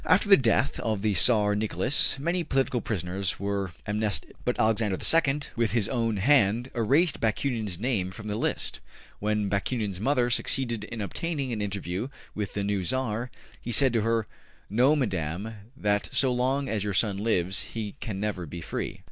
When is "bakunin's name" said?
7.19-8.09